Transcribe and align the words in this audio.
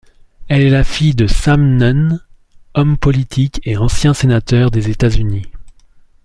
Elle 0.47 0.63
est 0.63 0.71
la 0.71 0.83
fille 0.83 1.13
de 1.13 1.27
Sam 1.27 1.77
Nunn, 1.77 2.21
homme 2.73 2.97
politique 2.97 3.61
et 3.65 3.77
ancien 3.77 4.15
sénateur 4.15 4.71
des 4.71 4.89
États-Unis. 4.89 5.45